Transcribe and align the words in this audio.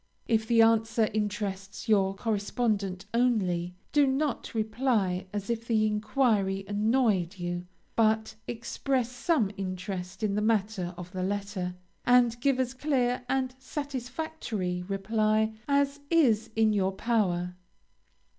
If 0.27 0.47
the 0.47 0.63
answer 0.63 1.11
interests 1.13 1.87
your 1.87 2.15
correspondent 2.15 3.05
only, 3.13 3.75
do 3.91 4.07
not 4.07 4.55
reply 4.55 5.27
as 5.31 5.47
if 5.47 5.67
the 5.67 5.85
enquiry 5.85 6.65
annoyed 6.67 7.37
you, 7.37 7.67
but 7.95 8.33
express 8.47 9.11
some 9.11 9.51
interest 9.57 10.23
in 10.23 10.33
the 10.33 10.41
matter 10.41 10.95
of 10.97 11.11
the 11.11 11.21
letter, 11.21 11.75
and 12.03 12.41
give 12.41 12.59
as 12.59 12.73
clear 12.73 13.23
and 13.29 13.53
satisfactory 13.59 14.81
reply 14.87 15.53
as 15.67 15.99
is 16.09 16.49
in 16.55 16.73
your 16.73 16.93
power. 16.93 17.53